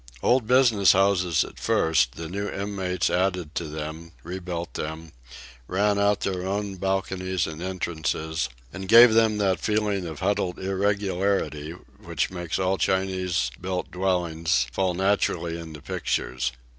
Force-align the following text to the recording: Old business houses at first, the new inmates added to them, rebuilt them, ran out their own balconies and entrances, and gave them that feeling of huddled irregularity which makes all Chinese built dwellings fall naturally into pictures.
Old 0.23 0.47
business 0.47 0.93
houses 0.93 1.43
at 1.43 1.59
first, 1.59 2.13
the 2.15 2.27
new 2.27 2.49
inmates 2.49 3.07
added 3.11 3.53
to 3.53 3.65
them, 3.65 4.13
rebuilt 4.23 4.73
them, 4.73 5.11
ran 5.67 5.99
out 5.99 6.21
their 6.21 6.43
own 6.43 6.77
balconies 6.77 7.45
and 7.45 7.61
entrances, 7.61 8.49
and 8.73 8.87
gave 8.87 9.13
them 9.13 9.37
that 9.37 9.59
feeling 9.59 10.07
of 10.07 10.19
huddled 10.19 10.57
irregularity 10.57 11.73
which 12.03 12.31
makes 12.31 12.57
all 12.57 12.79
Chinese 12.79 13.51
built 13.61 13.91
dwellings 13.91 14.65
fall 14.71 14.95
naturally 14.95 15.55
into 15.59 15.83
pictures. 15.83 16.51